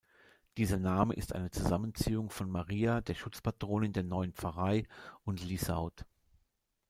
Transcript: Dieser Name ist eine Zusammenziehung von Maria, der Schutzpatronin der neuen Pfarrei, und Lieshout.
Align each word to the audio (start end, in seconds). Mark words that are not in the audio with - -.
Dieser 0.57 0.77
Name 0.79 1.13
ist 1.13 1.35
eine 1.35 1.51
Zusammenziehung 1.51 2.31
von 2.31 2.49
Maria, 2.49 3.01
der 3.01 3.13
Schutzpatronin 3.13 3.93
der 3.93 4.01
neuen 4.01 4.33
Pfarrei, 4.33 4.87
und 5.25 5.43
Lieshout. 5.45 6.05